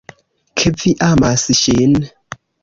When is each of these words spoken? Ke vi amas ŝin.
Ke 0.61 0.71
vi 0.83 0.93
amas 1.09 1.45
ŝin. 1.61 1.95